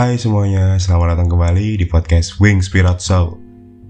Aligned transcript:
Hai 0.00 0.16
semuanya, 0.16 0.80
selamat 0.80 1.12
datang 1.12 1.36
kembali 1.36 1.76
di 1.76 1.84
podcast 1.84 2.40
Wing 2.40 2.64
Spirit 2.64 3.04
Soul 3.04 3.36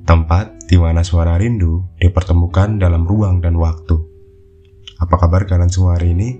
Tempat 0.02 0.66
di 0.66 0.74
mana 0.74 1.06
suara 1.06 1.38
rindu 1.38 1.86
dipertemukan 2.02 2.82
dalam 2.82 3.06
ruang 3.06 3.38
dan 3.38 3.54
waktu. 3.54 3.94
Apa 4.98 5.14
kabar 5.22 5.46
kalian 5.46 5.70
semua 5.70 5.94
hari 5.94 6.10
ini? 6.10 6.34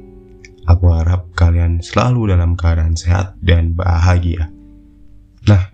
Aku 0.67 0.91
harap 0.91 1.30
kalian 1.39 1.79
selalu 1.86 2.35
dalam 2.35 2.59
keadaan 2.59 2.98
sehat 2.98 3.39
dan 3.46 3.71
bahagia. 3.71 4.50
Nah, 5.46 5.71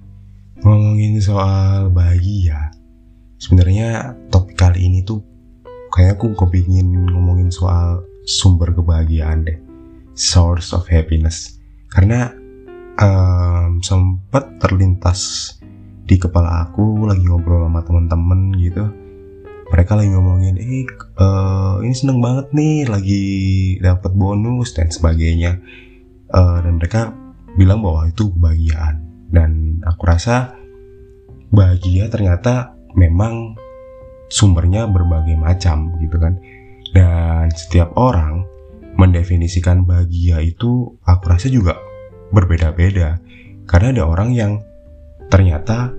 ngomongin 0.60 1.16
soal 1.24 1.88
bahagia 1.88 2.76
Sebenarnya 3.40 4.12
topik 4.28 4.60
kali 4.60 4.92
ini 4.92 5.08
tuh 5.08 5.24
kayak 5.88 6.20
aku 6.20 6.36
kepingin 6.36 6.92
ngomongin 7.16 7.48
soal 7.48 8.04
sumber 8.28 8.76
kebahagiaan 8.76 9.48
deh. 9.48 9.56
Source 10.12 10.76
of 10.76 10.84
happiness. 10.84 11.56
Karena 11.88 12.44
um, 13.00 13.80
sempat 13.84 14.56
terlintas 14.60 15.52
di 16.06 16.16
kepala 16.16 16.70
aku 16.70 17.04
lagi 17.08 17.26
ngobrol 17.26 17.66
sama 17.66 17.82
temen-temen 17.82 18.40
gitu. 18.62 18.84
Mereka 19.66 19.98
lagi 19.98 20.10
ngomongin 20.14 20.54
eh 20.62 20.86
uh, 21.18 21.82
ini 21.82 21.90
seneng 21.90 22.22
banget 22.22 22.54
nih 22.54 22.86
lagi 22.86 23.24
dapat 23.82 24.14
bonus 24.14 24.70
dan 24.78 24.88
sebagainya. 24.88 25.58
Uh, 26.30 26.62
dan 26.62 26.78
mereka 26.78 27.10
bilang 27.58 27.82
bahwa 27.82 28.06
itu 28.06 28.30
kebahagiaan. 28.30 29.02
Dan 29.26 29.82
aku 29.82 30.06
rasa 30.06 30.54
bahagia 31.50 32.06
ternyata 32.06 32.78
memang 32.94 33.58
sumbernya 34.30 34.86
berbagai 34.86 35.34
macam 35.34 35.98
gitu 35.98 36.14
kan. 36.22 36.38
Dan 36.94 37.50
setiap 37.50 37.90
orang 37.98 38.46
mendefinisikan 38.96 39.82
bahagia 39.82 40.40
itu 40.40 40.94
aku 41.02 41.24
rasa 41.26 41.50
juga 41.50 41.74
berbeda-beda. 42.30 43.20
Karena 43.66 43.90
ada 43.94 44.04
orang 44.06 44.30
yang 44.34 44.52
ternyata 45.26 45.90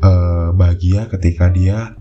uh, 0.00 0.48
bahagia 0.56 1.08
ketika 1.12 1.52
dia 1.52 1.92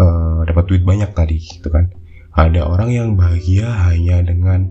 uh, 0.00 0.40
dapat 0.48 0.64
duit 0.68 0.82
banyak 0.84 1.12
tadi 1.12 1.38
gitu 1.40 1.68
kan. 1.68 1.92
Ada 2.34 2.66
orang 2.66 2.90
yang 2.90 3.08
bahagia 3.14 3.70
hanya 3.86 4.18
dengan 4.24 4.66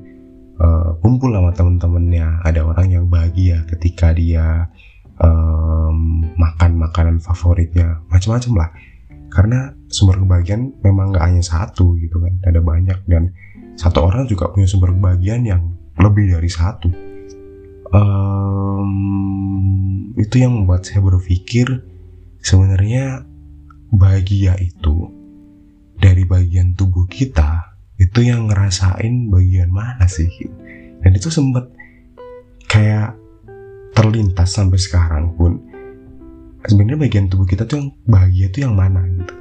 uh, 0.60 1.00
kumpul 1.00 1.32
sama 1.32 1.56
temen-temennya. 1.56 2.44
Ada 2.44 2.66
orang 2.68 2.88
yang 2.92 3.06
bahagia 3.08 3.64
ketika 3.70 4.12
dia 4.12 4.68
makan 6.36 6.76
makanan 6.76 7.24
favoritnya. 7.24 8.04
Macam-macam 8.12 8.54
lah. 8.60 8.70
Karena 9.32 9.72
sumber 9.88 10.20
kebahagiaan 10.20 10.76
memang 10.84 11.16
nggak 11.16 11.24
hanya 11.24 11.40
satu 11.40 11.96
gitu 11.96 12.20
kan. 12.20 12.44
Ada 12.44 12.60
banyak 12.60 13.08
dan 13.08 13.32
satu 13.80 14.04
orang 14.04 14.28
juga 14.28 14.52
punya 14.52 14.68
sumber 14.68 14.92
kebahagiaan 14.92 15.48
yang 15.48 15.62
lebih 15.96 16.28
dari 16.28 16.52
satu 16.52 17.13
um, 17.94 18.90
itu 20.18 20.42
yang 20.42 20.58
membuat 20.58 20.84
saya 20.90 21.00
berpikir 21.06 21.86
sebenarnya 22.42 23.24
bahagia 23.94 24.58
itu 24.58 25.14
dari 26.02 26.26
bagian 26.26 26.74
tubuh 26.74 27.06
kita 27.06 27.78
itu 28.02 28.26
yang 28.26 28.50
ngerasain 28.50 29.30
bagian 29.30 29.70
mana 29.70 30.10
sih? 30.10 30.28
Dan 31.00 31.14
itu 31.14 31.30
sempat 31.30 31.70
kayak 32.68 33.14
terlintas 33.94 34.50
sampai 34.50 34.82
sekarang 34.82 35.38
pun. 35.38 35.62
Sebenarnya 36.64 37.00
bagian 37.08 37.28
tubuh 37.28 37.46
kita 37.46 37.68
tuh 37.68 37.76
yang 37.80 37.90
bahagia 38.08 38.48
itu 38.48 38.64
yang 38.64 38.74
mana 38.74 39.04
gitu? 39.04 39.36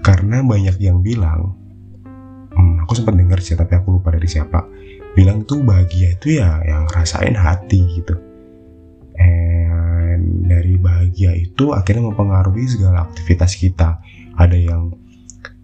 Karena 0.00 0.38
banyak 0.46 0.78
yang 0.78 1.02
bilang 1.02 1.58
hmm, 2.54 2.86
aku 2.86 2.94
sempat 2.96 3.18
dengar 3.18 3.42
sih 3.42 3.58
tapi 3.58 3.74
aku 3.76 3.98
lupa 3.98 4.14
dari 4.14 4.30
siapa 4.30 4.62
bilang 5.16 5.48
tuh 5.48 5.64
bahagia 5.64 6.12
itu 6.12 6.36
ya 6.36 6.60
yang 6.68 6.84
rasain 6.92 7.32
hati 7.32 7.80
gitu. 7.96 8.12
And 9.16 10.44
dari 10.44 10.76
bahagia 10.76 11.32
itu 11.32 11.72
akhirnya 11.72 12.12
mempengaruhi 12.12 12.68
segala 12.68 13.08
aktivitas 13.08 13.56
kita. 13.56 13.96
Ada 14.36 14.60
yang 14.60 14.92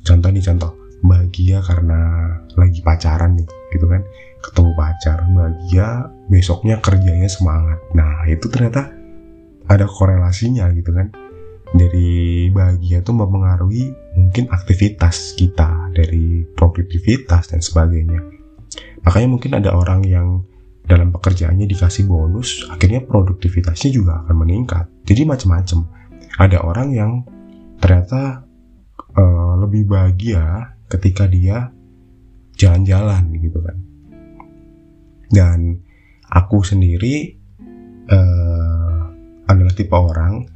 contoh 0.00 0.28
nih 0.32 0.40
contoh 0.40 0.72
bahagia 1.04 1.60
karena 1.60 2.00
lagi 2.56 2.80
pacaran 2.80 3.36
nih 3.36 3.48
gitu 3.76 3.84
kan? 3.92 4.00
Ketemu 4.40 4.72
pacar 4.72 5.18
bahagia 5.28 6.08
besoknya 6.32 6.80
kerjanya 6.80 7.28
semangat. 7.28 7.76
Nah 7.92 8.24
itu 8.24 8.48
ternyata 8.48 8.88
ada 9.68 9.84
korelasinya 9.84 10.72
gitu 10.72 10.96
kan? 10.96 11.12
Dari 11.76 12.48
bahagia 12.48 13.04
itu 13.04 13.12
mempengaruhi 13.12 13.84
mungkin 14.16 14.48
aktivitas 14.48 15.36
kita 15.36 15.92
dari 15.92 16.44
produktivitas 16.56 17.52
dan 17.52 17.60
sebagainya 17.64 18.41
Makanya 19.02 19.28
mungkin 19.28 19.52
ada 19.58 19.74
orang 19.74 20.04
yang 20.06 20.44
dalam 20.82 21.14
pekerjaannya 21.14 21.66
dikasih 21.70 22.10
bonus, 22.10 22.66
akhirnya 22.66 23.06
produktivitasnya 23.06 23.90
juga 23.94 24.26
akan 24.26 24.36
meningkat. 24.42 24.90
Jadi 25.06 25.22
macam-macam. 25.24 25.86
Ada 26.32 26.64
orang 26.64 26.88
yang 26.96 27.12
ternyata 27.78 28.48
uh, 29.14 29.54
lebih 29.60 29.84
bahagia 29.84 30.74
ketika 30.88 31.28
dia 31.28 31.70
jalan-jalan 32.56 33.32
gitu 33.36 33.58
kan. 33.62 33.76
Dan 35.32 35.80
aku 36.28 36.60
sendiri 36.64 37.36
uh, 38.08 39.00
adalah 39.48 39.72
tipe 39.72 39.96
orang 39.96 40.48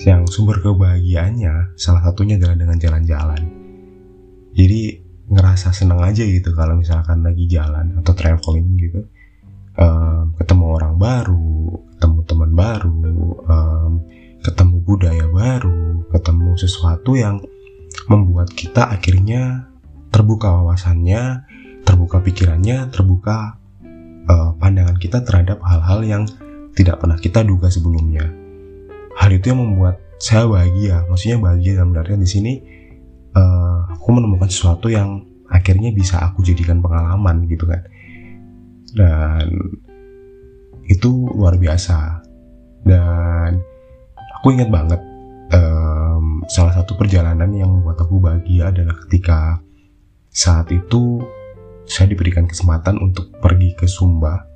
yang 0.00 0.24
sumber 0.24 0.64
kebahagiaannya 0.64 1.76
salah 1.76 2.00
satunya 2.04 2.40
adalah 2.40 2.56
dengan 2.56 2.76
jalan-jalan. 2.80 3.42
Jadi 4.56 5.09
ngerasa 5.30 5.70
seneng 5.70 6.02
aja 6.02 6.26
gitu 6.26 6.50
kalau 6.52 6.74
misalkan 6.74 7.22
lagi 7.22 7.46
jalan 7.46 8.02
atau 8.02 8.12
traveling 8.12 8.68
gitu. 8.76 9.00
Um, 9.78 10.34
ketemu 10.36 10.64
orang 10.76 10.94
baru 10.98 11.78
ketemu 11.96 12.18
teman 12.26 12.52
baru 12.52 13.00
um, 13.46 13.92
ketemu 14.42 14.76
budaya 14.82 15.26
baru 15.30 16.04
ketemu 16.10 16.48
sesuatu 16.58 17.14
yang 17.14 17.38
membuat 18.10 18.50
kita 18.50 18.90
akhirnya 18.90 19.70
terbuka 20.10 20.50
wawasannya 20.50 21.46
terbuka 21.86 22.18
pikirannya 22.18 22.90
terbuka 22.90 23.60
uh, 24.26 24.50
pandangan 24.58 24.98
kita 24.98 25.22
terhadap 25.22 25.62
hal-hal 25.62 26.02
yang 26.02 26.22
tidak 26.74 26.98
pernah 27.02 27.18
kita 27.18 27.46
duga 27.46 27.70
sebelumnya. 27.70 28.26
Hal 29.18 29.30
itu 29.34 29.52
yang 29.54 29.60
membuat 29.60 30.00
saya 30.20 30.46
bahagia. 30.46 31.04
Maksudnya 31.08 31.38
bahagia 31.42 31.72
dalam 31.80 31.96
artian 31.96 32.22
di 32.22 32.30
sini 32.30 32.52
uh, 33.36 33.69
aku 33.92 34.08
menemukan 34.14 34.50
sesuatu 34.50 34.90
yang 34.90 35.26
akhirnya 35.50 35.90
bisa 35.90 36.22
aku 36.22 36.46
jadikan 36.46 36.78
pengalaman 36.78 37.46
gitu 37.50 37.66
kan. 37.66 37.82
Dan 38.94 39.46
itu 40.86 41.30
luar 41.34 41.58
biasa. 41.58 42.22
Dan 42.86 43.60
aku 44.40 44.56
ingat 44.56 44.70
banget 44.72 45.00
um, 45.54 46.42
salah 46.48 46.74
satu 46.74 46.96
perjalanan 46.96 47.50
yang 47.52 47.70
membuat 47.70 48.02
aku 48.02 48.18
bahagia 48.18 48.72
adalah 48.72 48.96
ketika 49.06 49.60
saat 50.30 50.70
itu 50.70 51.20
saya 51.90 52.06
diberikan 52.10 52.46
kesempatan 52.46 52.98
untuk 53.02 53.34
pergi 53.42 53.74
ke 53.74 53.86
Sumba. 53.90 54.46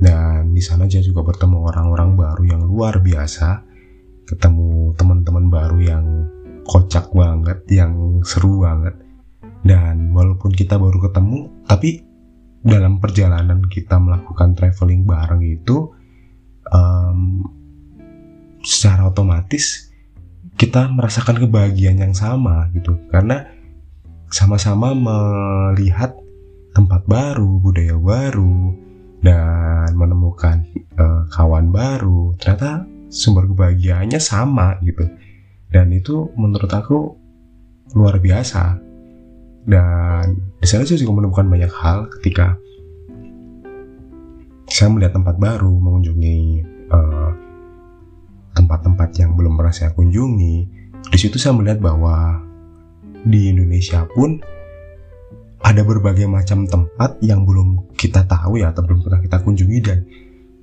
Dan 0.00 0.52
di 0.52 0.60
sana 0.64 0.90
saya 0.90 1.04
juga 1.06 1.22
bertemu 1.22 1.70
orang-orang 1.70 2.10
baru 2.18 2.42
yang 2.44 2.62
luar 2.66 2.98
biasa 2.98 3.62
ketemu 4.24 4.96
teman-teman 4.96 5.52
baru 5.52 5.78
yang 5.84 6.04
kocak 6.64 7.12
banget, 7.12 7.62
yang 7.70 8.24
seru 8.24 8.64
banget. 8.64 8.96
Dan 9.64 10.12
walaupun 10.12 10.52
kita 10.52 10.76
baru 10.76 11.08
ketemu, 11.08 11.64
tapi 11.64 12.04
dalam 12.64 13.00
perjalanan 13.00 13.64
kita 13.68 14.00
melakukan 14.00 14.56
traveling 14.56 15.04
bareng 15.04 15.44
itu, 15.44 15.92
um, 16.72 17.44
secara 18.64 19.08
otomatis 19.08 19.92
kita 20.56 20.88
merasakan 20.88 21.44
kebahagiaan 21.44 22.00
yang 22.00 22.16
sama 22.16 22.68
gitu, 22.72 22.96
karena 23.12 23.48
sama-sama 24.32 24.96
melihat 24.96 26.16
tempat 26.74 27.06
baru, 27.06 27.60
budaya 27.60 27.96
baru, 27.96 28.74
dan 29.24 29.94
menemukan 29.96 30.64
uh, 31.00 31.24
kawan 31.32 31.72
baru. 31.72 32.36
Ternyata 32.36 32.84
sumber 33.08 33.48
kebahagiaannya 33.48 34.20
sama 34.20 34.76
gitu 34.82 35.06
dan 35.74 35.90
itu 35.90 36.30
menurut 36.38 36.70
aku 36.70 37.18
luar 37.98 38.22
biasa. 38.22 38.78
Dan 39.66 40.38
di 40.62 40.66
sana 40.70 40.86
saya 40.86 41.02
juga 41.02 41.18
menemukan 41.18 41.50
banyak 41.50 41.72
hal 41.74 42.06
ketika 42.20 42.54
saya 44.70 44.88
melihat 44.94 45.18
tempat 45.18 45.34
baru 45.34 45.74
mengunjungi 45.74 46.38
eh, 46.94 47.30
tempat-tempat 48.54 49.18
yang 49.18 49.34
belum 49.34 49.58
pernah 49.58 49.74
saya 49.74 49.90
kunjungi 49.92 50.56
di 51.04 51.18
situ 51.20 51.36
saya 51.36 51.52
melihat 51.52 51.82
bahwa 51.84 52.40
di 53.26 53.52
Indonesia 53.52 54.06
pun 54.08 54.40
ada 55.64 55.80
berbagai 55.80 56.28
macam 56.28 56.68
tempat 56.68 57.18
yang 57.24 57.44
belum 57.44 57.92
kita 57.96 58.24
tahu 58.24 58.60
ya 58.60 58.72
atau 58.72 58.84
belum 58.84 59.04
pernah 59.04 59.20
kita 59.20 59.40
kunjungi 59.42 59.78
dan 59.84 59.98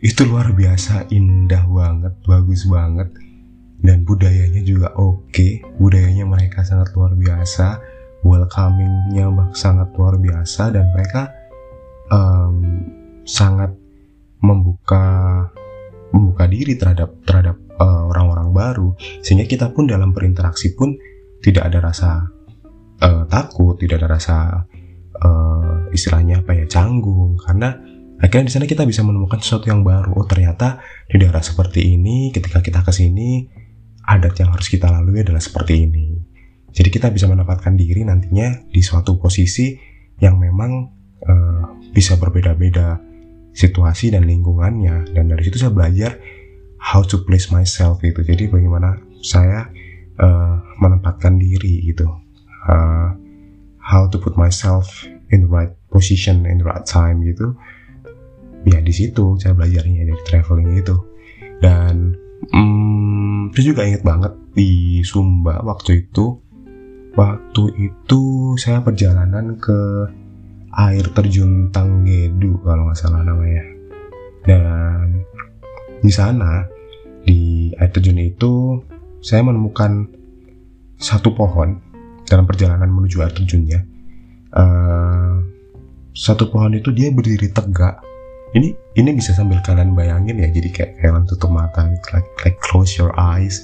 itu 0.01 0.25
luar 0.25 0.49
biasa 0.53 1.09
indah 1.13 1.65
banget 1.69 2.13
bagus 2.25 2.65
banget 2.65 3.09
dan 3.81 4.05
budayanya 4.05 4.61
juga 4.61 4.93
oke. 4.93 5.33
Okay. 5.33 5.65
budayanya 5.81 6.29
mereka 6.29 6.61
sangat 6.61 6.93
luar 6.93 7.17
biasa. 7.17 7.81
Welcomingnya 8.21 9.25
sangat 9.57 9.89
luar 9.97 10.21
biasa. 10.21 10.69
Dan 10.69 10.93
mereka 10.93 11.33
um, 12.13 12.85
sangat 13.25 13.73
membuka 14.45 15.05
membuka 16.13 16.45
diri 16.45 16.77
terhadap 16.77 17.25
terhadap 17.25 17.57
uh, 17.81 18.05
orang-orang 18.13 18.49
baru. 18.53 18.89
Sehingga 19.25 19.49
kita 19.49 19.73
pun 19.73 19.89
dalam 19.89 20.13
berinteraksi 20.13 20.77
pun 20.77 20.93
tidak 21.41 21.73
ada 21.73 21.81
rasa 21.81 22.29
uh, 23.01 23.25
takut 23.25 23.81
tidak 23.81 24.05
ada 24.05 24.07
rasa 24.13 24.37
uh, 25.25 25.89
istilahnya 25.89 26.45
apa 26.45 26.53
ya 26.53 26.69
canggung. 26.69 27.33
Karena 27.41 27.73
akhirnya 28.21 28.45
di 28.45 28.53
sana 28.53 28.65
kita 28.69 28.85
bisa 28.85 29.01
menemukan 29.01 29.41
sesuatu 29.41 29.73
yang 29.73 29.81
baru. 29.81 30.13
Oh 30.13 30.29
ternyata 30.29 30.77
di 31.09 31.17
daerah 31.17 31.41
seperti 31.41 31.97
ini 31.97 32.29
ketika 32.29 32.61
kita 32.61 32.85
ke 32.85 32.93
sini 32.93 33.60
adat 34.05 34.33
yang 34.41 34.49
harus 34.53 34.67
kita 34.67 34.89
lalui 34.89 35.21
adalah 35.21 35.41
seperti 35.41 35.85
ini. 35.85 36.17
Jadi 36.71 36.89
kita 36.89 37.11
bisa 37.11 37.27
menempatkan 37.27 37.75
diri 37.75 38.07
nantinya 38.07 38.71
di 38.71 38.79
suatu 38.79 39.19
posisi 39.19 39.75
yang 40.23 40.39
memang 40.39 40.71
uh, 41.27 41.63
bisa 41.91 42.15
berbeda-beda 42.15 42.95
situasi 43.51 44.15
dan 44.15 44.23
lingkungannya. 44.23 45.11
Dan 45.11 45.27
dari 45.27 45.43
situ 45.43 45.59
saya 45.59 45.75
belajar 45.75 46.15
how 46.81 47.03
to 47.05 47.21
place 47.27 47.53
myself 47.53 48.01
gitu 48.01 48.25
jadi 48.25 48.49
bagaimana 48.49 48.97
saya 49.21 49.69
uh, 50.17 50.57
menempatkan 50.81 51.37
diri 51.37 51.85
gitu. 51.91 52.07
Uh, 52.65 53.13
how 53.81 54.07
to 54.07 54.17
put 54.17 54.39
myself 54.39 54.87
in 55.33 55.45
the 55.45 55.51
right 55.51 55.73
position 55.91 56.47
in 56.47 56.61
the 56.61 56.65
right 56.65 56.87
time 56.87 57.21
gitu. 57.21 57.53
Ya 58.63 58.79
di 58.79 58.93
situ 58.93 59.37
saya 59.41 59.57
belajarnya 59.57 60.07
dari 60.07 60.23
traveling 60.25 60.71
itu. 60.77 60.95
Dan 61.61 62.15
hmm, 62.53 63.10
saya 63.51 63.63
juga 63.75 63.83
inget 63.83 64.03
banget 64.03 64.31
di 64.55 64.99
Sumba 65.03 65.59
waktu 65.63 66.07
itu 66.07 66.39
waktu 67.15 67.63
itu 67.91 68.21
saya 68.55 68.79
perjalanan 68.79 69.59
ke 69.59 70.07
air 70.71 71.03
terjun 71.11 71.67
Tanggedu 71.71 72.63
kalau 72.63 72.87
nggak 72.87 72.99
salah 72.99 73.21
namanya. 73.23 73.63
Dan 74.41 75.21
di 75.99 76.11
sana 76.11 76.65
di 77.27 77.69
air 77.75 77.91
terjun 77.91 78.17
itu 78.17 78.79
saya 79.21 79.43
menemukan 79.43 80.07
satu 80.97 81.35
pohon 81.35 81.77
dalam 82.25 82.47
perjalanan 82.47 82.87
menuju 82.87 83.19
air 83.19 83.35
terjunnya. 83.35 83.83
Uh, 84.51 85.43
satu 86.11 86.51
pohon 86.51 86.75
itu 86.75 86.91
dia 86.91 87.07
berdiri 87.11 87.51
tegak 87.51 88.03
ini 88.57 88.75
ini 88.99 89.09
bisa 89.15 89.31
sambil 89.31 89.63
kalian 89.63 89.95
bayangin 89.95 90.39
ya 90.39 90.49
jadi 90.51 90.69
kayak 90.71 90.91
kalian 90.99 91.23
tutup 91.27 91.51
mata 91.51 91.87
like, 92.11 92.27
like 92.43 92.59
close 92.59 92.99
your 92.99 93.15
eyes 93.15 93.63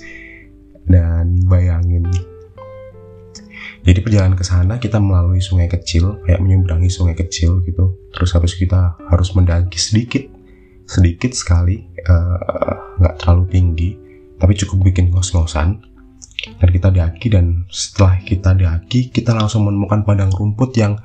dan 0.88 1.44
bayangin 1.48 2.08
jadi 3.88 4.04
perjalanan 4.04 4.36
ke 4.36 4.44
sana 4.44 4.84
kita 4.84 5.00
melalui 5.00 5.40
sungai 5.40 5.72
kecil, 5.72 6.20
kayak 6.28 6.44
menyeberangi 6.44 6.92
sungai 6.92 7.16
kecil 7.16 7.64
gitu. 7.64 7.96
Terus 8.12 8.36
habis 8.36 8.52
kita 8.60 9.00
harus 9.08 9.32
mendaki 9.32 9.80
sedikit, 9.80 10.28
sedikit 10.84 11.32
sekali, 11.32 11.88
eh, 11.96 12.38
nggak 13.00 13.16
uh, 13.16 13.18
terlalu 13.24 13.44
tinggi, 13.48 13.90
tapi 14.36 14.60
cukup 14.60 14.92
bikin 14.92 15.08
ngos-ngosan. 15.08 15.80
Dan 16.60 16.70
kita 16.70 16.92
daki 16.92 17.28
dan 17.32 17.64
setelah 17.72 18.20
kita 18.20 18.60
daki, 18.60 19.08
kita 19.08 19.32
langsung 19.32 19.64
menemukan 19.64 20.04
padang 20.04 20.36
rumput 20.36 20.76
yang 20.76 21.00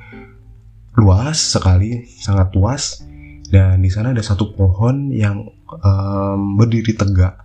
luas 0.98 1.38
sekali, 1.38 2.02
sangat 2.18 2.50
luas. 2.58 3.06
Dan 3.52 3.84
di 3.84 3.92
sana 3.92 4.16
ada 4.16 4.24
satu 4.24 4.56
pohon 4.56 5.12
yang 5.12 5.44
um, 5.68 6.56
berdiri 6.56 6.96
tegak. 6.96 7.44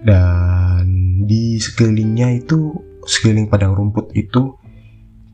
Dan 0.00 1.20
di 1.28 1.60
sekelilingnya 1.60 2.40
itu 2.40 2.72
sekeliling 3.04 3.52
padang 3.52 3.76
rumput 3.76 4.16
itu 4.16 4.56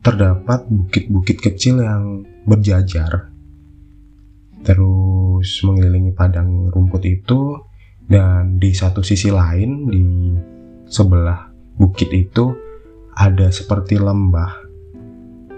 terdapat 0.03 0.67
bukit-bukit 0.67 1.39
kecil 1.39 1.79
yang 1.83 2.27
berjajar 2.43 3.29
terus 4.63 5.63
mengelilingi 5.63 6.11
padang 6.11 6.67
rumput 6.67 7.03
itu 7.07 7.55
dan 8.09 8.59
di 8.59 8.75
satu 8.75 8.99
sisi 9.05 9.31
lain 9.31 9.87
di 9.87 10.03
sebelah 10.89 11.47
bukit 11.79 12.11
itu 12.11 12.51
ada 13.15 13.47
seperti 13.53 13.95
lembah 13.95 14.58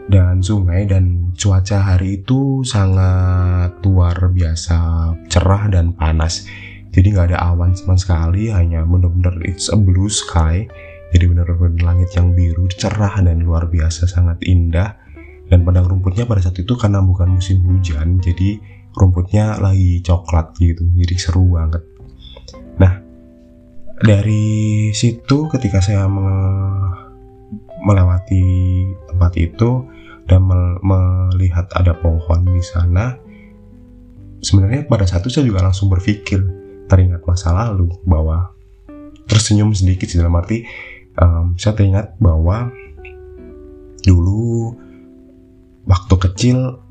dan 0.09 0.42
sungai 0.42 0.89
dan 0.89 1.36
cuaca 1.38 1.94
hari 1.94 2.24
itu 2.24 2.65
sangat 2.65 3.75
luar 3.86 4.31
biasa 4.33 4.77
cerah 5.30 5.69
dan 5.69 5.94
panas 5.94 6.48
jadi 6.89 7.07
nggak 7.13 7.27
ada 7.33 7.39
awan 7.53 7.75
sama 7.75 8.00
sekali 8.00 8.50
hanya 8.50 8.81
bener-bener 8.88 9.38
it's 9.45 9.69
a 9.69 9.77
blue 9.77 10.09
sky 10.09 10.65
jadi 11.12 11.27
benar-benar 11.27 11.83
langit 11.83 12.15
yang 12.15 12.31
biru, 12.31 12.71
cerah 12.71 13.19
dan 13.19 13.44
luar 13.44 13.68
biasa 13.68 14.07
sangat 14.07 14.39
indah. 14.48 14.95
Dan 15.51 15.68
padang 15.68 15.92
rumputnya 15.92 16.24
pada 16.24 16.39
saat 16.39 16.56
itu 16.63 16.80
karena 16.80 17.03
bukan 17.03 17.36
musim 17.36 17.59
hujan, 17.68 18.24
jadi 18.24 18.56
rumputnya 18.95 19.59
lagi 19.59 20.00
coklat 20.00 20.56
gitu, 20.56 20.88
jadi 20.95 21.15
seru 21.19 21.51
banget. 21.51 21.83
Nah, 22.80 23.03
dari 24.00 24.88
situ 24.95 25.51
ketika 25.51 25.83
saya 25.83 26.07
melewati 27.81 28.44
tempat 29.10 29.31
itu 29.38 29.86
dan 30.30 30.45
melihat 30.81 31.68
ada 31.75 31.98
pohon 31.98 32.45
di 32.45 32.63
sana, 32.63 33.18
sebenarnya 34.42 34.86
pada 34.88 35.04
saat 35.06 35.25
itu 35.25 35.33
saya 35.33 35.50
juga 35.50 35.66
langsung 35.66 35.89
berpikir 35.89 36.39
teringat 36.89 37.24
masa 37.24 37.51
lalu 37.56 37.89
bahwa 38.04 38.51
tersenyum 39.30 39.72
sedikit 39.72 40.12
sih 40.12 40.19
dalam 40.19 40.36
arti 40.36 40.68
um, 41.16 41.56
saya 41.56 41.78
teringat 41.78 42.19
bahwa 42.19 42.68
dulu 44.04 44.75
waktu 45.88 46.16
kecil 46.30 46.84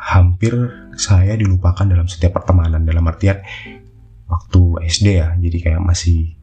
hampir 0.00 0.54
saya 0.94 1.34
dilupakan 1.34 1.84
dalam 1.88 2.06
setiap 2.06 2.40
pertemanan 2.40 2.84
dalam 2.84 3.04
artian 3.08 3.40
waktu 4.30 4.60
SD 4.86 5.06
ya 5.18 5.34
jadi 5.36 5.56
kayak 5.60 5.82
masih 5.82 6.39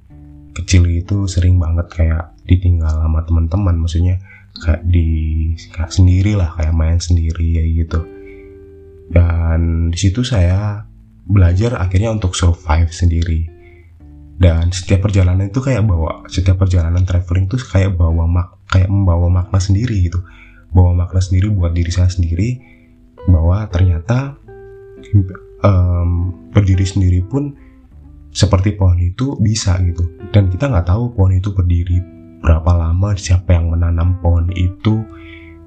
kecil 0.64 0.84
itu 0.90 1.30
sering 1.30 1.62
banget 1.62 1.88
kayak 1.94 2.34
ditinggal 2.50 2.90
sama 2.90 3.22
teman-teman 3.28 3.76
maksudnya 3.86 4.18
kayak 4.58 4.82
di 4.90 5.08
kayak 5.74 5.94
sendiri 5.94 6.34
lah 6.34 6.54
kayak 6.58 6.74
main 6.74 6.98
sendiri 6.98 7.62
ya 7.62 7.64
gitu. 7.86 8.02
Dan 9.08 9.90
di 9.94 9.98
situ 9.98 10.26
saya 10.26 10.84
belajar 11.28 11.80
akhirnya 11.80 12.12
untuk 12.12 12.34
survive 12.34 12.92
sendiri. 12.92 13.48
Dan 14.38 14.70
setiap 14.70 15.10
perjalanan 15.10 15.50
itu 15.50 15.62
kayak 15.64 15.82
bawa 15.86 16.26
setiap 16.30 16.62
perjalanan 16.62 17.02
traveling 17.08 17.50
itu 17.50 17.58
kayak 17.58 17.98
bawa 17.98 18.30
mak 18.30 18.62
kayak 18.70 18.90
membawa 18.90 19.30
makna 19.30 19.58
sendiri 19.58 20.10
gitu. 20.10 20.22
Bawa 20.70 20.94
makna 20.94 21.22
sendiri 21.24 21.50
buat 21.50 21.74
diri 21.74 21.90
saya 21.90 22.10
sendiri 22.12 22.62
bahwa 23.26 23.66
ternyata 23.74 24.38
um, 25.66 26.34
berdiri 26.54 26.86
sendiri 26.86 27.26
pun 27.26 27.58
seperti 28.38 28.78
pohon 28.78 29.02
itu 29.02 29.34
bisa 29.42 29.82
gitu. 29.82 30.06
Dan 30.30 30.54
kita 30.54 30.70
nggak 30.70 30.94
tahu 30.94 31.18
pohon 31.18 31.34
itu 31.34 31.50
berdiri 31.50 31.98
berapa 32.38 32.70
lama 32.78 33.18
siapa 33.18 33.58
yang 33.58 33.74
menanam 33.74 34.22
pohon 34.22 34.54
itu 34.54 35.02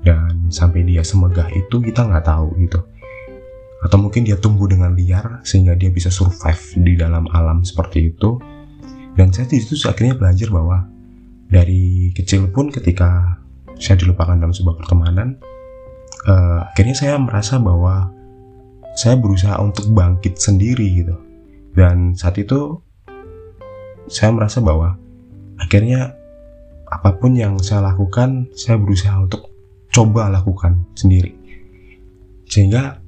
dan 0.07 0.47
sampai 0.55 0.87
dia 0.87 1.03
semegah 1.03 1.51
itu 1.51 1.83
kita 1.83 2.07
nggak 2.07 2.31
tahu 2.31 2.55
gitu. 2.63 2.79
Atau 3.83 3.99
mungkin 3.99 4.23
dia 4.23 4.39
tumbuh 4.39 4.71
dengan 4.71 4.95
liar 4.95 5.43
sehingga 5.43 5.75
dia 5.75 5.91
bisa 5.91 6.15
survive 6.15 6.63
di 6.79 6.95
dalam 6.95 7.27
alam 7.35 7.67
seperti 7.67 8.15
itu. 8.15 8.39
Dan 9.19 9.35
saya 9.35 9.51
di 9.51 9.59
situ 9.59 9.75
akhirnya 9.91 10.15
belajar 10.15 10.49
bahwa 10.55 10.87
dari 11.51 12.15
kecil 12.15 12.47
pun 12.55 12.71
ketika 12.71 13.43
saya 13.83 13.99
dilupakan 13.99 14.39
dalam 14.39 14.55
sebuah 14.55 14.79
pertemanan 14.79 15.35
uh, 16.31 16.63
akhirnya 16.71 16.95
saya 16.95 17.19
merasa 17.19 17.59
bahwa 17.59 18.15
saya 18.95 19.19
berusaha 19.19 19.59
untuk 19.59 19.91
bangkit 19.91 20.39
sendiri 20.39 20.87
gitu 21.03 21.30
dan 21.75 22.19
saat 22.19 22.37
itu 22.41 22.83
saya 24.11 24.35
merasa 24.35 24.59
bahwa 24.59 24.99
akhirnya 25.61 26.19
apa 26.91 27.15
pun 27.23 27.39
yang 27.39 27.55
saya 27.63 27.95
lakukan 27.95 28.51
saya 28.59 28.75
berusaha 28.75 29.15
untuk 29.15 29.51
coba 29.95 30.31
lakukan 30.31 30.83
sendiri. 30.99 31.35
Sehingga 32.51 32.99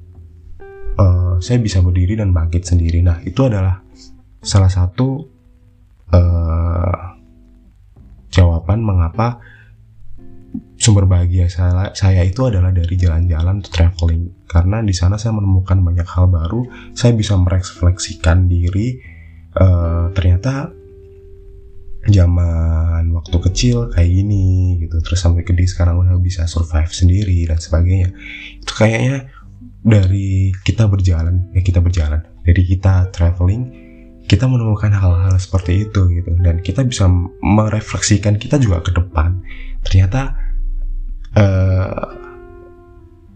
uh, 0.95 1.35
saya 1.43 1.59
bisa 1.59 1.83
berdiri 1.83 2.15
dan 2.15 2.31
bangkit 2.31 2.63
sendiri. 2.63 3.03
Nah 3.03 3.19
itu 3.27 3.43
adalah 3.43 3.83
salah 4.39 4.71
satu 4.71 5.27
uh, 6.15 6.99
jawaban 8.31 8.79
mengapa 8.83 9.43
sumber 10.77 11.07
bahagia 11.07 11.47
saya, 11.47 11.95
saya 11.95 12.21
itu 12.27 12.43
adalah 12.43 12.75
dari 12.75 12.93
jalan-jalan 12.99 13.63
traveling. 13.63 14.45
Karena 14.45 14.83
di 14.83 14.91
sana 14.91 15.15
saya 15.15 15.33
menemukan 15.33 15.79
banyak 15.79 16.05
hal 16.05 16.27
baru 16.29 16.67
saya 16.91 17.15
bisa 17.15 17.39
merefleksikan 17.39 18.51
diri. 18.51 18.99
Uh, 19.53 20.09
ternyata 20.17 20.73
zaman 22.09 23.13
waktu 23.15 23.37
kecil 23.37 23.93
kayak 23.93 24.09
gini 24.11 24.75
gitu 24.81 24.97
terus 24.99 25.23
sampai 25.23 25.45
gede 25.45 25.69
sekarang 25.69 26.01
udah 26.03 26.17
bisa 26.19 26.49
survive 26.49 26.91
sendiri 26.91 27.47
dan 27.47 27.61
sebagainya. 27.61 28.11
Itu 28.59 28.73
kayaknya 28.75 29.31
dari 29.83 30.51
kita 30.67 30.89
berjalan 30.91 31.53
ya 31.55 31.61
kita 31.63 31.79
berjalan. 31.79 32.21
Dari 32.43 32.63
kita 32.67 33.13
traveling 33.15 33.63
kita 34.27 34.47
menemukan 34.47 34.91
hal-hal 34.91 35.35
seperti 35.39 35.87
itu 35.87 36.01
gitu. 36.11 36.31
Dan 36.43 36.59
kita 36.59 36.83
bisa 36.83 37.07
merefleksikan 37.39 38.35
kita 38.35 38.59
juga 38.59 38.83
ke 38.83 38.91
depan. 38.91 39.39
Ternyata 39.83 40.42
uh, 41.37 42.05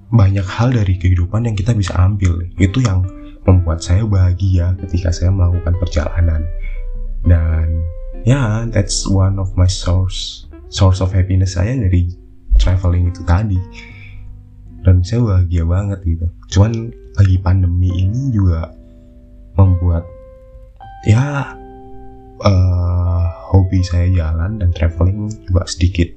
banyak 0.08 0.46
hal 0.48 0.72
dari 0.72 0.96
kehidupan 0.96 1.46
yang 1.46 1.56
kita 1.58 1.76
bisa 1.76 1.94
ambil. 2.00 2.40
Itu 2.58 2.80
yang 2.80 3.04
membuat 3.44 3.84
saya 3.84 4.04
bahagia 4.04 4.76
ketika 4.86 5.12
saya 5.12 5.32
melakukan 5.32 5.76
perjalanan. 5.80 6.44
Dan 7.28 7.84
ya 8.24 8.36
yeah, 8.36 8.52
that's 8.72 9.08
one 9.08 9.40
of 9.40 9.52
my 9.60 9.68
source 9.68 10.48
source 10.68 11.00
of 11.00 11.16
happiness 11.16 11.56
saya 11.56 11.76
dari 11.76 12.12
traveling 12.60 13.12
itu 13.12 13.22
tadi. 13.28 13.60
Dan 14.84 15.04
saya 15.04 15.24
bahagia 15.24 15.68
banget 15.68 16.00
gitu. 16.08 16.28
Cuman 16.56 16.96
lagi 17.18 17.36
pandemi 17.42 17.92
ini 17.92 18.32
juga 18.32 18.72
membuat 19.58 20.06
ya 21.04 21.52
uh, 22.46 23.26
hobi 23.52 23.82
saya 23.82 24.08
jalan 24.14 24.62
dan 24.62 24.70
traveling 24.72 25.28
juga 25.50 25.66
sedikit 25.66 26.08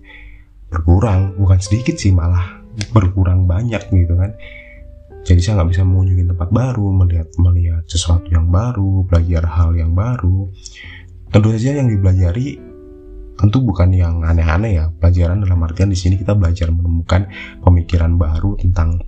berkurang 0.70 1.34
bukan 1.36 1.58
sedikit 1.58 1.98
sih 1.98 2.14
malah 2.14 2.62
berkurang 2.94 3.44
banyak 3.44 3.82
gitu 3.90 4.14
kan. 4.14 4.32
Jadi 5.20 5.40
saya 5.44 5.60
nggak 5.60 5.70
bisa 5.76 5.82
mengunjungi 5.84 6.32
tempat 6.32 6.48
baru 6.48 6.86
melihat 6.96 7.28
melihat 7.36 7.84
sesuatu 7.84 8.30
yang 8.32 8.48
baru 8.48 9.04
belajar 9.04 9.44
hal 9.44 9.76
yang 9.76 9.92
baru. 9.92 10.48
Tentu 11.28 11.48
saja 11.52 11.76
yang 11.76 11.92
dipelajari 11.92 12.56
tentu 13.36 13.58
bukan 13.60 13.92
yang 13.92 14.24
aneh-aneh 14.24 14.80
ya. 14.80 14.86
Pelajaran 14.96 15.44
dalam 15.44 15.60
artian 15.60 15.92
di 15.92 15.98
sini 15.98 16.16
kita 16.16 16.32
belajar 16.32 16.72
menemukan 16.72 17.28
pemikiran 17.60 18.16
baru 18.16 18.56
tentang 18.56 19.02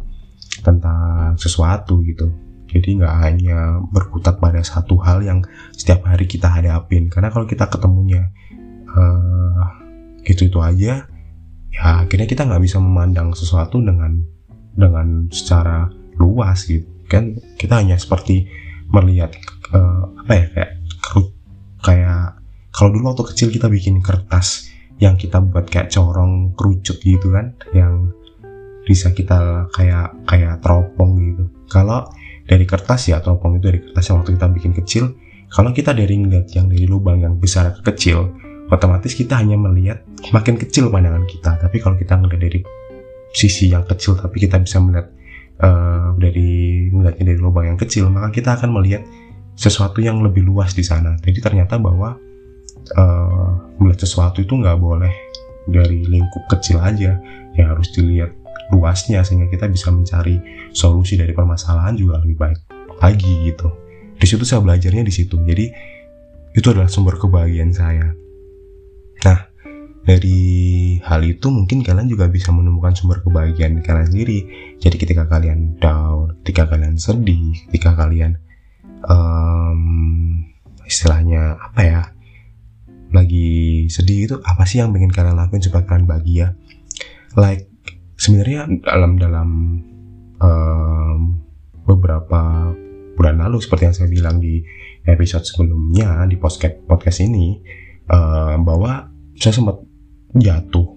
tentang 0.61 1.39
sesuatu 1.41 2.05
gitu. 2.05 2.29
Jadi 2.73 3.01
nggak 3.01 3.17
hanya 3.25 3.81
berkutat 3.93 4.41
pada 4.41 4.65
satu 4.65 4.97
hal 5.01 5.21
yang 5.25 5.45
setiap 5.77 6.09
hari 6.09 6.25
kita 6.29 6.49
hadapin. 6.49 7.09
Karena 7.09 7.33
kalau 7.33 7.45
kita 7.45 7.69
ketemunya 7.69 8.33
uh, 8.93 9.65
gitu 10.25 10.49
itu 10.49 10.59
aja 10.61 11.12
ya 11.73 12.05
akhirnya 12.05 12.29
kita 12.29 12.45
nggak 12.45 12.63
bisa 12.63 12.79
memandang 12.79 13.33
sesuatu 13.33 13.81
dengan 13.81 14.21
dengan 14.77 15.29
secara 15.33 15.89
luas 16.21 16.69
gitu. 16.69 16.87
Kan 17.09 17.41
kita 17.57 17.81
hanya 17.81 17.97
seperti 17.97 18.49
melihat 18.93 19.33
uh, 19.73 20.13
apa 20.25 20.33
ya 20.33 20.45
kayak 20.53 20.73
kayak 21.83 22.25
kalau 22.73 22.89
dulu 22.93 23.13
waktu 23.13 23.25
kecil 23.33 23.49
kita 23.53 23.69
bikin 23.69 24.01
kertas 24.01 24.69
yang 25.01 25.19
kita 25.19 25.43
buat 25.43 25.67
kayak 25.69 25.91
corong 25.93 26.55
kerucut 26.55 27.01
gitu 27.03 27.33
kan 27.35 27.57
yang 27.75 28.15
bisa 28.87 29.11
kita 29.11 29.67
kayak 29.73 30.13
kayak 30.29 30.61
teropong 30.61 31.19
gitu. 31.21 31.45
Kalau 31.69 32.07
dari 32.47 32.65
kertas 32.69 33.09
ya 33.09 33.19
teropong 33.25 33.59
itu 33.59 33.73
dari 33.73 33.81
kertas 33.81 34.05
yang 34.13 34.17
waktu 34.23 34.33
kita 34.37 34.49
bikin 34.53 34.73
kecil. 34.77 35.05
Kalau 35.53 35.69
kita 35.77 35.93
dari 35.93 36.17
ngeliat 36.17 36.49
yang 36.57 36.73
dari 36.73 36.89
lubang 36.89 37.21
yang 37.21 37.37
besar 37.37 37.77
ke 37.77 37.93
kecil 37.93 38.33
otomatis 38.71 39.13
kita 39.17 39.41
hanya 39.41 39.59
melihat 39.59 40.05
makin 40.31 40.61
kecil 40.61 40.93
pandangan 40.93 41.27
kita. 41.27 41.59
Tapi 41.59 41.77
kalau 41.83 41.97
kita 41.99 42.21
ngeliat 42.21 42.41
dari 42.41 42.61
sisi 43.33 43.73
yang 43.73 43.89
kecil 43.89 44.15
tapi 44.21 44.45
kita 44.45 44.61
bisa 44.61 44.77
melihat 44.79 45.09
uh, 45.65 46.13
dari 46.21 46.89
melihatnya 46.93 47.33
dari 47.33 47.41
lubang 47.41 47.65
yang 47.65 47.81
kecil 47.81 48.13
maka 48.13 48.29
kita 48.29 48.61
akan 48.61 48.77
melihat 48.77 49.01
sesuatu 49.57 50.05
yang 50.05 50.21
lebih 50.21 50.45
luas 50.45 50.77
di 50.77 50.85
sana. 50.85 51.17
Jadi 51.21 51.39
ternyata 51.41 51.81
bahwa 51.81 52.17
uh, 52.97 53.51
melihat 53.81 54.05
sesuatu 54.05 54.45
itu 54.45 54.53
nggak 54.57 54.79
boleh 54.79 55.13
dari 55.69 56.05
lingkup 56.07 56.45
kecil 56.53 56.81
aja. 56.81 57.19
Yang 57.53 57.69
harus 57.69 57.89
dilihat 57.93 58.33
luasnya 58.73 59.21
sehingga 59.21 59.53
kita 59.53 59.69
bisa 59.69 59.93
mencari 59.93 60.41
solusi 60.73 61.21
dari 61.21 61.37
permasalahan 61.37 61.93
juga 61.93 62.25
lebih 62.25 62.37
baik 62.41 62.61
lagi 63.05 63.53
gitu. 63.53 63.69
Di 64.17 64.25
situ 64.25 64.49
saya 64.49 64.65
belajarnya 64.65 65.05
di 65.05 65.13
situ. 65.13 65.37
Jadi 65.37 65.69
itu 66.57 66.67
adalah 66.69 66.89
sumber 66.89 67.21
kebahagiaan 67.21 67.73
saya 67.77 68.13
dari 70.03 70.99
hal 70.99 71.23
itu 71.23 71.47
mungkin 71.47 71.87
kalian 71.87 72.11
juga 72.11 72.27
bisa 72.27 72.51
menemukan 72.51 72.91
sumber 72.99 73.23
kebahagiaan 73.23 73.79
di 73.79 73.83
kalian 73.87 74.09
sendiri. 74.11 74.39
Jadi 74.83 74.97
ketika 74.99 75.31
kalian 75.31 75.79
down, 75.79 76.43
ketika 76.43 76.75
kalian 76.75 76.99
sedih, 76.99 77.55
ketika 77.71 77.95
kalian 77.95 78.35
um, 79.07 80.43
istilahnya 80.83 81.55
apa 81.55 81.81
ya, 81.87 82.03
lagi 83.15 83.87
sedih 83.87 84.19
itu 84.27 84.37
apa 84.43 84.67
sih 84.67 84.83
yang 84.83 84.91
ingin 84.91 85.15
kalian 85.15 85.39
lakuin 85.39 85.63
supaya 85.63 85.87
kalian 85.87 86.11
bahagia? 86.11 86.59
Like 87.39 87.71
sebenarnya 88.19 88.67
dalam 88.83 89.23
dalam 89.23 89.49
um, 90.43 91.19
beberapa 91.87 92.75
bulan 93.15 93.39
lalu 93.39 93.63
seperti 93.63 93.83
yang 93.87 93.97
saya 93.97 94.09
bilang 94.11 94.37
di 94.43 94.67
episode 95.07 95.47
sebelumnya 95.47 96.27
di 96.27 96.35
podcast 96.39 96.75
podcast 96.91 97.23
ini 97.23 97.63
uh, 98.11 98.59
bahwa 98.59 99.07
saya 99.39 99.53
sempat 99.55 99.92
jatuh. 100.37 100.89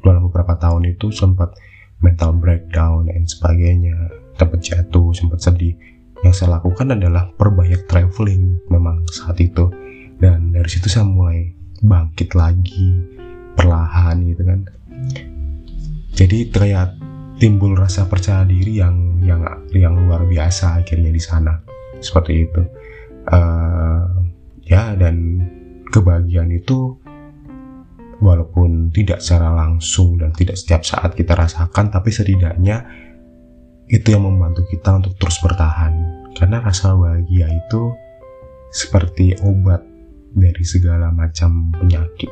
Dalam 0.00 0.30
beberapa 0.30 0.56
tahun 0.56 0.96
itu 0.96 1.12
sempat 1.12 1.52
mental 2.00 2.32
breakdown 2.40 3.10
dan 3.12 3.28
sebagainya 3.28 3.94
sempat 4.40 4.60
jatuh 4.64 5.12
sempat 5.12 5.44
sedih. 5.44 5.76
Yang 6.20 6.44
saya 6.44 6.60
lakukan 6.60 6.92
adalah 6.92 7.32
perbanyak 7.36 7.84
traveling 7.88 8.60
memang 8.68 9.04
saat 9.08 9.40
itu. 9.40 9.68
Dan 10.20 10.52
dari 10.52 10.68
situ 10.68 10.88
saya 10.88 11.08
mulai 11.08 11.48
bangkit 11.80 12.36
lagi 12.36 13.00
perlahan 13.56 14.20
gitu 14.28 14.42
kan. 14.44 14.60
Jadi 16.12 16.52
terlihat 16.52 17.00
timbul 17.40 17.72
rasa 17.72 18.04
percaya 18.04 18.44
diri 18.44 18.84
yang 18.84 19.24
yang 19.24 19.40
yang 19.72 19.96
luar 19.96 20.28
biasa 20.28 20.84
akhirnya 20.84 21.08
di 21.08 21.22
sana. 21.22 21.56
Seperti 22.04 22.32
itu. 22.44 22.62
Uh, 23.28 24.04
ya 24.64 24.92
dan 24.96 25.40
kebahagiaan 25.88 26.52
itu 26.52 26.99
walaupun 28.20 28.92
tidak 28.92 29.24
secara 29.24 29.52
langsung 29.56 30.20
dan 30.20 30.30
tidak 30.36 30.60
setiap 30.60 30.84
saat 30.84 31.16
kita 31.16 31.32
rasakan 31.32 31.88
tapi 31.88 32.12
setidaknya 32.12 32.84
itu 33.90 34.14
yang 34.14 34.28
membantu 34.28 34.62
kita 34.70 35.02
untuk 35.02 35.16
terus 35.18 35.40
bertahan. 35.42 35.92
Karena 36.36 36.62
rasa 36.62 36.94
bahagia 36.94 37.50
itu 37.50 37.90
seperti 38.70 39.34
obat 39.42 39.82
dari 40.30 40.62
segala 40.62 41.10
macam 41.10 41.74
penyakit. 41.74 42.30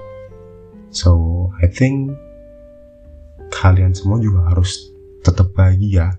So 0.95 1.51
I 1.59 1.67
think 1.67 2.15
kalian 3.51 3.91
semua 3.91 4.23
juga 4.23 4.55
harus 4.55 4.79
tetap 5.27 5.51
bahagia. 5.57 6.15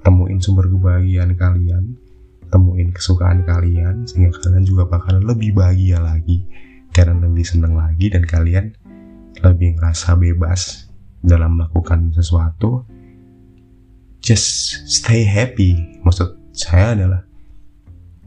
Temuin 0.00 0.40
sumber 0.40 0.70
kebahagiaan 0.72 1.36
kalian 1.36 2.08
temuin 2.48 2.88
kesukaan 2.96 3.44
kalian 3.44 4.08
sehingga 4.08 4.32
kalian 4.40 4.64
juga 4.64 4.88
bakalan 4.88 5.24
lebih 5.24 5.52
bahagia 5.52 6.00
lagi 6.00 6.48
kalian 6.96 7.20
lebih 7.20 7.44
senang 7.44 7.76
lagi 7.76 8.08
dan 8.08 8.24
kalian 8.24 8.72
lebih 9.44 9.78
ngerasa 9.78 10.18
bebas 10.18 10.90
dalam 11.22 11.58
melakukan 11.58 12.10
sesuatu 12.14 12.86
just 14.22 14.84
stay 14.86 15.24
happy. 15.24 15.98
Maksud 16.02 16.52
saya 16.54 16.94
adalah 16.94 17.22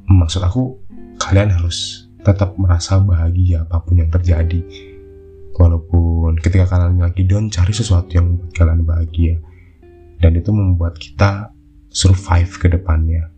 maksud 0.08 0.42
aku 0.44 0.80
kalian 1.20 1.52
harus 1.52 2.10
tetap 2.22 2.56
merasa 2.58 2.98
bahagia 3.02 3.68
apa 3.68 3.84
pun 3.84 4.00
yang 4.00 4.12
terjadi. 4.12 4.62
Walaupun 5.52 6.40
ketika 6.40 6.66
kalian 6.66 7.04
lagi 7.04 7.28
down 7.28 7.52
cari 7.52 7.76
sesuatu 7.76 8.10
yang 8.18 8.34
membuat 8.34 8.52
kalian 8.56 8.82
bahagia. 8.88 9.36
Dan 10.22 10.38
itu 10.38 10.54
membuat 10.54 11.02
kita 11.02 11.50
survive 11.90 12.54
ke 12.62 12.70
depannya. 12.70 13.30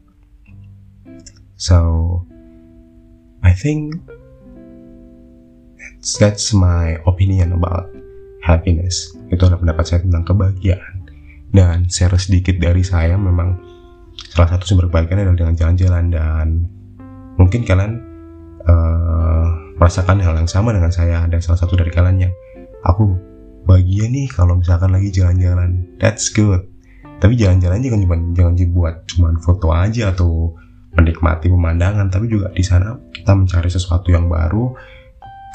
So 1.56 1.80
I 3.40 3.56
think 3.56 4.04
that's, 6.04 6.52
my 6.52 7.00
opinion 7.08 7.56
about 7.56 7.88
happiness. 8.44 9.16
Itu 9.32 9.48
adalah 9.48 9.64
pendapat 9.64 9.84
saya 9.88 10.00
tentang 10.04 10.28
kebahagiaan. 10.28 11.08
Dan 11.54 11.88
share 11.88 12.18
sedikit 12.20 12.60
dari 12.60 12.84
saya 12.84 13.16
memang 13.16 13.56
salah 14.36 14.58
satu 14.58 14.68
sumber 14.68 14.92
kebahagiaan 14.92 15.24
adalah 15.24 15.38
dengan 15.38 15.56
jalan-jalan 15.56 16.06
dan 16.12 16.48
mungkin 17.40 17.62
kalian 17.66 18.02
uh, 18.66 19.48
merasakan 19.78 20.22
hal 20.22 20.34
yang 20.38 20.50
sama 20.50 20.74
dengan 20.74 20.90
saya 20.90 21.26
ada 21.26 21.38
salah 21.42 21.62
satu 21.62 21.78
dari 21.78 21.90
kalian 21.94 22.30
yang 22.30 22.34
aku 22.86 23.14
bahagia 23.64 24.12
nih 24.12 24.28
kalau 24.34 24.60
misalkan 24.60 24.92
lagi 24.92 25.14
jalan-jalan. 25.14 25.88
That's 26.02 26.34
good. 26.34 26.68
Tapi 27.24 27.40
jalan-jalan 27.40 27.80
jangan 27.80 28.00
cuma 28.04 28.18
jangan 28.36 28.54
dibuat 28.60 28.96
cuma 29.08 29.32
foto 29.40 29.72
aja 29.72 30.12
atau 30.12 30.52
menikmati 30.98 31.48
pemandangan. 31.48 32.12
Tapi 32.12 32.26
juga 32.28 32.52
di 32.52 32.66
sana 32.66 32.98
kita 33.14 33.32
mencari 33.32 33.70
sesuatu 33.72 34.12
yang 34.12 34.28
baru 34.28 34.74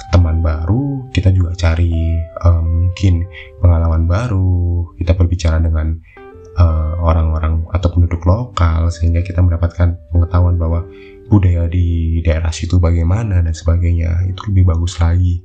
teman 0.08 0.40
baru, 0.40 1.08
kita 1.12 1.28
juga 1.32 1.52
cari 1.52 1.92
um, 2.40 2.88
mungkin 2.88 3.28
pengalaman 3.60 4.08
baru, 4.08 4.92
kita 4.96 5.12
berbicara 5.12 5.60
dengan 5.60 6.00
uh, 6.56 6.96
orang-orang 7.04 7.68
uh, 7.68 7.76
atau 7.76 7.92
penduduk 7.92 8.24
lokal 8.24 8.88
sehingga 8.88 9.20
kita 9.20 9.44
mendapatkan 9.44 10.00
pengetahuan 10.08 10.56
bahwa 10.56 10.88
budaya 11.28 11.68
di 11.68 12.18
daerah 12.24 12.48
situ 12.48 12.80
bagaimana 12.80 13.44
dan 13.44 13.52
sebagainya 13.52 14.32
itu 14.32 14.48
lebih 14.48 14.72
bagus 14.72 14.96
lagi. 14.96 15.44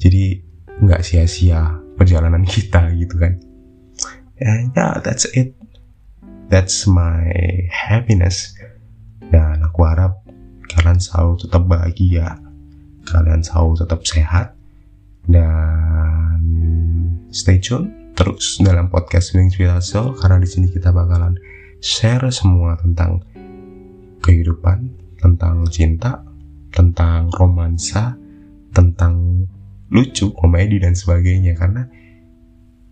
Jadi 0.00 0.40
nggak 0.80 1.04
sia-sia 1.04 1.76
perjalanan 2.00 2.42
kita 2.52 2.96
gitu 2.96 3.20
kan. 3.20 3.36
Ya, 4.40 4.72
yeah, 4.72 4.96
that's 5.04 5.28
it. 5.36 5.52
That's 6.48 6.88
my 6.88 7.28
happiness. 7.68 8.56
Dan 9.28 9.60
aku 9.60 9.84
harap 9.84 10.24
kalian 10.72 10.96
selalu 10.96 11.44
tetap 11.44 11.68
bahagia 11.68 12.40
kalian 13.10 13.42
selalu 13.42 13.82
tetap 13.82 14.00
sehat 14.06 14.54
dan 15.26 16.40
stay 17.34 17.58
tune 17.58 18.14
terus 18.14 18.58
dalam 18.62 18.90
podcast 18.90 19.34
with 19.34 19.54
Hustle 19.58 20.14
karena 20.18 20.38
di 20.42 20.48
sini 20.48 20.66
kita 20.70 20.94
bakalan 20.94 21.34
share 21.80 22.28
semua 22.28 22.76
tentang 22.76 23.24
kehidupan, 24.20 24.92
tentang 25.16 25.64
cinta, 25.72 26.20
tentang 26.70 27.32
romansa, 27.32 28.14
tentang 28.70 29.48
lucu, 29.90 30.30
komedi 30.36 30.78
dan 30.78 30.94
sebagainya 30.94 31.56
karena 31.56 31.88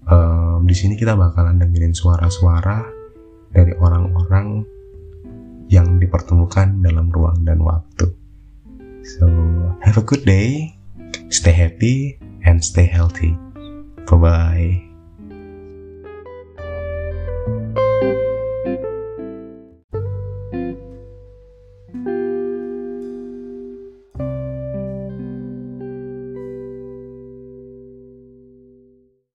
um, 0.09 0.65
di 0.67 0.75
sini 0.75 0.97
kita 0.99 1.15
bakalan 1.15 1.61
dengerin 1.61 1.95
suara-suara 1.95 2.83
dari 3.53 3.77
orang-orang 3.79 4.65
yang 5.69 6.01
dipertemukan 6.01 6.81
dalam 6.81 7.13
ruang 7.13 7.45
dan 7.45 7.61
waktu. 7.61 8.18
So, 9.17 9.79
have 9.81 9.97
a 9.97 10.03
good 10.03 10.25
day, 10.25 10.77
stay 11.31 11.53
happy, 11.53 12.19
and 12.45 12.63
stay 12.65 12.85
healthy. 12.85 13.33
Bye 14.05 14.17
bye. 14.17 14.88